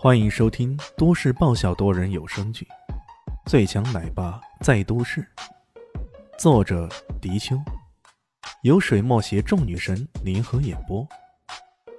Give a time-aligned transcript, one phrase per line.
[0.00, 2.64] 欢迎收听都市爆笑多人有声剧
[3.50, 5.20] 《最强奶爸在都市》，
[6.38, 6.88] 作者：
[7.20, 7.60] 迪秋，
[8.62, 11.04] 由水墨携众女神联合演播，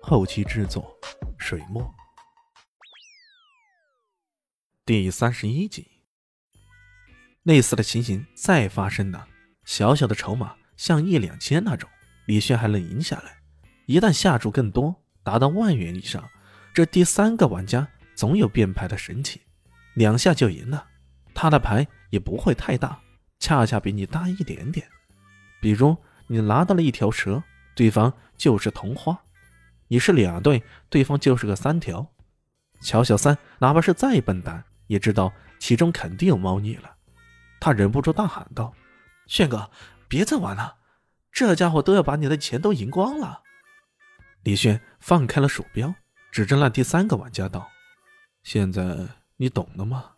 [0.01, 0.97] 后期制作：
[1.37, 1.93] 水墨。
[4.85, 5.85] 第三十一集，
[7.43, 9.25] 类似的情形再发生呢，
[9.65, 11.89] 小小的筹码像一两千那种，
[12.27, 13.39] 李轩还能赢下来。
[13.87, 16.23] 一旦下注更多，达到万元以上，
[16.79, 17.85] 这第三个玩家
[18.15, 19.41] 总有变牌的神奇，
[19.95, 20.87] 两下就赢了。
[21.33, 22.97] 他的牌也不会太大，
[23.37, 24.87] 恰恰比你大一点点。
[25.59, 25.93] 比如
[26.27, 27.43] 你拿到了一条蛇，
[27.75, 29.13] 对方就是同花；
[29.89, 32.09] 你是俩对，对方就是个三条。
[32.79, 34.63] 乔小三哪怕是再笨蛋。
[34.87, 36.95] 也知道其中肯定有猫腻了，
[37.59, 38.73] 他忍不住大喊道
[39.27, 39.69] ：“炫哥，
[40.07, 40.77] 别再玩了，
[41.29, 43.41] 这家伙都要把你的钱都赢光了。”
[44.43, 45.93] 李炫放开了鼠标，
[46.31, 47.67] 指着那第三个玩家道
[48.43, 48.97] ：“现在
[49.37, 50.11] 你懂了吗？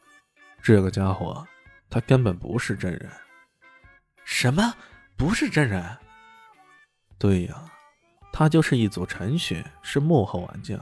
[0.62, 1.46] 这个家伙，
[1.90, 3.10] 他根本不是真人。
[4.26, 4.74] ”“什么？
[5.18, 5.98] 不是真人
[7.18, 7.72] ？”“对呀，
[8.32, 10.78] 他就是一组陈雪，是幕后玩家，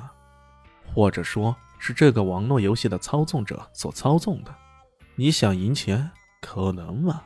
[0.94, 4.53] 或者说……”是这个网络游戏的操纵者所操纵的，
[5.16, 7.23] 你想赢钱可能吗？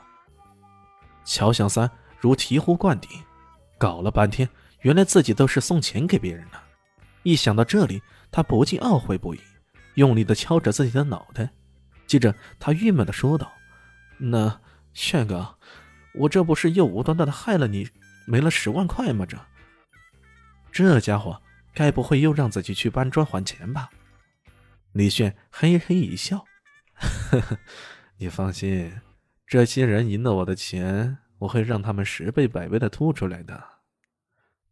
[1.26, 1.90] 乔小三
[2.20, 3.10] 如醍醐灌顶，
[3.80, 4.48] 搞了半天，
[4.82, 6.62] 原来自己都是送钱给别人的。
[7.24, 9.40] 一想到这里，他不禁懊悔不已，
[9.96, 11.50] 用力的敲着自己的脑袋。
[12.06, 13.52] 接着，他郁闷的说道
[14.20, 14.62] ：“那
[14.94, 15.58] 炫哥，
[16.14, 17.90] 我这不是又无端端的害了你，
[18.28, 19.26] 没了十万块吗？
[19.26, 19.40] 这
[20.72, 21.42] 这家伙
[21.74, 23.90] 该不会又让自己去搬砖还钱吧？”
[24.92, 26.46] 李炫嘿嘿一笑，
[26.94, 27.58] 呵呵，
[28.18, 29.02] 你放心，
[29.48, 33.64] 这些人赢了我的钱，我会让他们十倍百倍的吐出来的。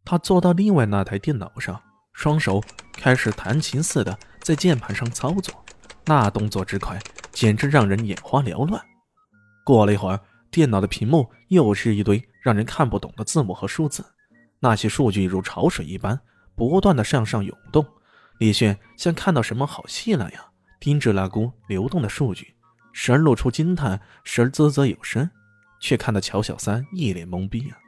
[0.04, 1.82] 他坐到另外那台电脑上，
[2.12, 5.64] 双手开始弹琴似的在键盘上操作，
[6.04, 6.98] 那动作之快，
[7.32, 8.80] 简直让人眼花缭乱。
[9.64, 14.04] 过了一会儿，电脑的屏幕又是一堆让人看不懂的字母和数字，
[14.60, 16.20] 那些数据如潮水一般
[16.54, 17.84] 不断的向上涌动。
[18.38, 20.44] 李炫像看到什么好戏那样
[20.80, 22.54] 盯着那股流动的数据，
[22.92, 25.30] 时而露出惊叹，时而啧啧有声，
[25.80, 27.78] 却看得乔小三一脸懵逼啊！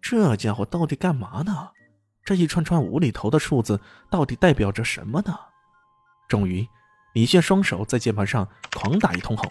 [0.00, 1.70] 这家伙到底干嘛呢？
[2.24, 3.80] 这一串串无厘头的数字
[4.10, 5.38] 到底代表着什么呢？
[6.28, 6.66] 终于，
[7.12, 9.48] 李炫双手在键盘上狂打一通后，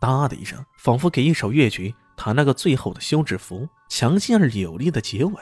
[0.00, 5.34] 哒的一声，仿佛给一首乐曲弹了个最后的休止符，强劲而有力的结尾。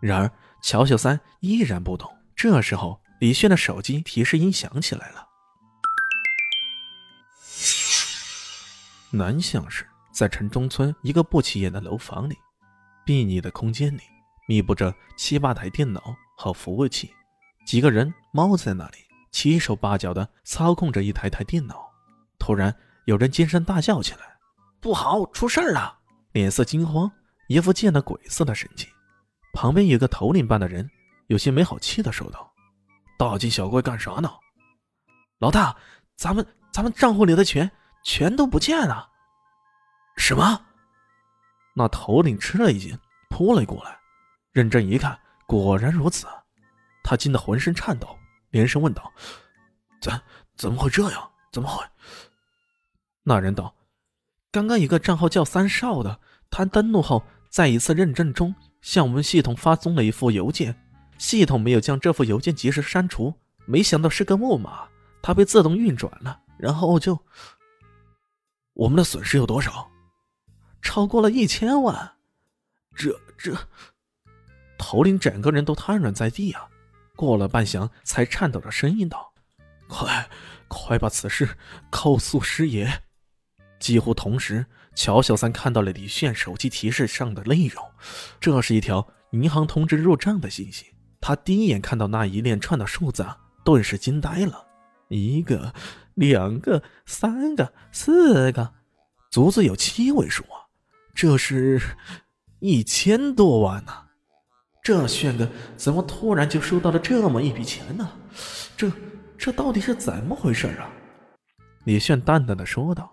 [0.00, 0.32] 然而，
[0.62, 2.10] 乔小三依然不懂。
[2.34, 3.00] 这时候。
[3.20, 5.26] 李炫的手机提示音响起来了。
[9.10, 12.38] 南向市，在城中村一个不起眼的楼房里，
[13.04, 14.02] 闭睨的空间里，
[14.48, 17.12] 密布着七八台电脑和服务器，
[17.66, 18.96] 几个人猫在那里，
[19.30, 21.86] 七手八脚的操控着一台台电脑。
[22.38, 24.20] 突然，有人尖声大叫起来
[24.80, 25.98] ：“不好，出事了！”
[26.32, 27.12] 脸色惊慌，
[27.48, 28.88] 一副见了鬼似的神情。
[29.52, 30.88] 旁边有个头领般的人，
[31.26, 32.50] 有些没好气的说道。
[33.18, 34.30] 大惊小怪干啥呢？
[35.40, 35.76] 老大，
[36.16, 37.70] 咱们咱们账户里的钱
[38.02, 39.10] 全都不见了。
[40.16, 40.64] 什么？
[41.74, 42.98] 那头领吃了一惊，
[43.28, 43.97] 扑了过来，
[44.58, 46.26] 认真一看，果然如此。
[47.04, 48.18] 他惊得浑身颤抖，
[48.50, 49.12] 连声问道
[50.02, 50.12] ：“怎
[50.56, 51.30] 怎么会这样？
[51.52, 51.86] 怎么会？”
[53.22, 53.72] 那人道
[54.50, 56.18] ：“刚刚一个账号叫三少的，
[56.50, 60.74] 他登录后在一次认证中向我们系统发送了一封邮件。”
[61.18, 63.32] 系统没有将这幅邮件及时删除，
[63.64, 64.88] 没想到是个木马，
[65.22, 67.16] 它被自动运转了，然后就……
[68.74, 69.88] 我们的损失有多少？
[70.82, 72.16] 超过了一千万！
[72.96, 73.56] 这这……
[74.78, 76.68] 头领整个人都瘫软在地啊！
[77.16, 79.32] 过了半晌，才颤抖着声音道
[79.88, 80.30] ：“快，
[80.68, 81.58] 快把此事
[81.90, 83.02] 告诉师爷！”
[83.80, 87.84] 几乎同时，乔小三看到了李炫手机提示上的内容，
[88.40, 90.94] 这是一条银行通知入账的信息。
[91.20, 93.26] 他第一眼看到那一连串的数字，
[93.64, 94.66] 顿时惊呆了。
[95.08, 95.72] 一个、
[96.14, 98.74] 两个、三个、四个，
[99.30, 100.66] 足足有七位数啊！
[101.14, 101.80] 这是
[102.60, 104.07] 一千多万呐！
[104.88, 105.46] 这炫哥
[105.76, 108.10] 怎么突然就收到了这么一笔钱呢？
[108.74, 108.90] 这、
[109.36, 110.88] 这到底是怎么回事啊？
[111.84, 113.12] 李炫淡淡的说道：“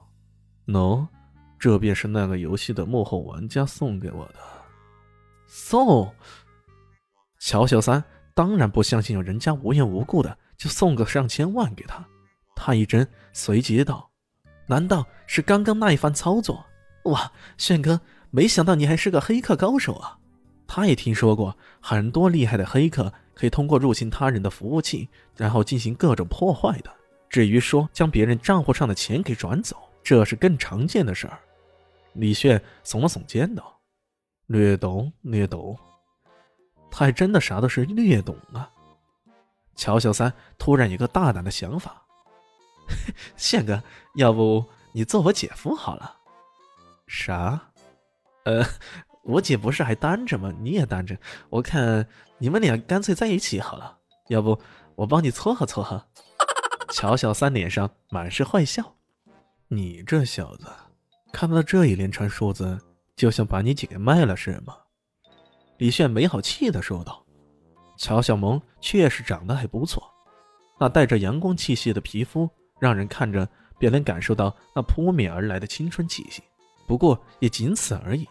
[0.68, 1.06] 喏，
[1.60, 4.36] 这便是那个游戏的幕后玩家送给我的。”
[5.48, 6.10] 送。
[7.42, 8.02] 乔小三
[8.34, 12.08] 当然不相信有人家无缘无故的就送个上千万给他，
[12.56, 14.10] 他一怔，随即道
[14.66, 16.66] ：“难道是刚刚那一番操作？
[17.04, 18.00] 哇，炫哥，
[18.32, 20.18] 没想到你还是个黑客高手啊！
[20.68, 26.92] 他也听说过很多厉害的黑客可以通过入侵他人的服务器，然后进行各种破坏的，
[27.30, 31.40] 至于说将别人账户上的钱给转走，这是更常见的事儿。
[32.14, 33.80] 李炫耸了耸肩道
[34.48, 35.78] ：“略懂，略懂。
[36.90, 38.72] 他还真的啥都是略懂啊。”
[39.76, 42.02] 乔小三突然有个大胆的想法
[43.36, 43.84] ：“宪哥，
[44.16, 46.16] 要不你做我姐夫好了
[47.06, 47.72] ？”“啥？
[48.46, 48.64] 呃，
[49.26, 50.54] 我姐不是还单着吗？
[50.60, 51.18] 你也单着，
[51.50, 52.08] 我看
[52.38, 53.98] 你们俩干脆在一起好了。
[54.30, 54.58] 要不
[54.96, 56.04] 我帮你撮合撮合？”
[56.94, 58.96] 乔小三脸上满是坏笑
[59.68, 60.68] ：“你这小子，
[61.34, 62.80] 看到这一连串数字
[63.16, 64.78] 就想把你姐给卖了是吗？”
[65.78, 67.26] 李炫没好气的说道。
[67.98, 70.04] 乔小萌确实长得还不错，
[70.80, 72.50] 那带着阳光气息的皮肤，
[72.80, 73.48] 让人看着
[73.80, 76.44] 便能感受到那扑面而来的青春气息。
[76.88, 78.28] 不过也仅此而已。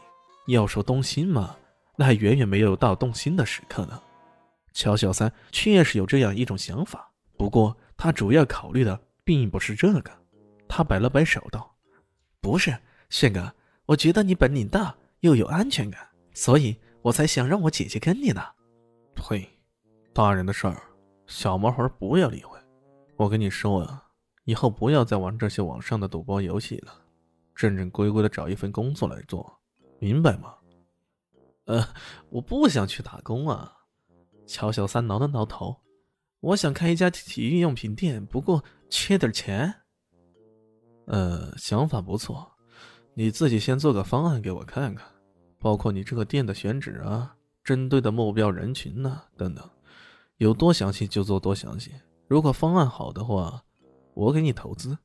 [0.46, 1.56] 要说动心嘛，
[1.96, 4.00] 那还远远没有到动心的时刻呢。
[4.73, 10.11] 乔小三确实有这样一种想法，不过他主要考虑的并不是这个。
[10.69, 11.75] 他摆了摆手道
[12.41, 12.76] ：“不是，
[13.08, 13.55] 炫哥，
[13.87, 16.00] 我觉得你本领大又有安全感，
[16.32, 18.43] 所以我才想让我姐姐跟你呢。”
[19.14, 19.49] 呸！
[20.12, 20.82] 大人的事儿，
[21.26, 22.58] 小毛孩不要理会。
[23.17, 24.02] 我跟你说啊，
[24.44, 26.93] 以后不要再玩这些网上的赌博游戏了，
[27.55, 29.61] 正正规规的找一份工作来做，
[29.99, 30.55] 明白吗？
[31.67, 31.88] 呃，
[32.31, 33.73] 我不想去打工啊。
[34.46, 35.75] 乔小三挠了挠头，
[36.41, 39.75] 我想开一家体育用品店，不过缺点钱。
[41.06, 42.52] 呃，想法不错，
[43.14, 45.06] 你自己先做个方案给我看看，
[45.58, 49.69] 包括你这个店的选址啊，针对的目标人群呢，等等。
[50.37, 51.93] 有多详细就做多详细。
[52.26, 53.62] 如果方案好的话，
[54.12, 54.99] 我给你投资。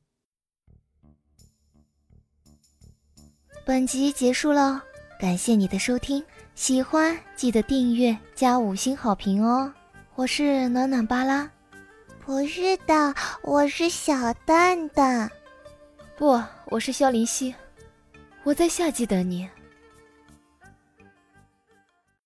[3.64, 4.82] 本集结束了，
[5.18, 6.24] 感谢你的收听，
[6.54, 9.72] 喜欢记得订阅加五星好评哦。
[10.14, 11.48] 我是暖暖巴拉，
[12.24, 15.30] 不是的，我是小蛋蛋，
[16.16, 17.54] 不，我是萧林希，
[18.44, 19.48] 我在夏季等你。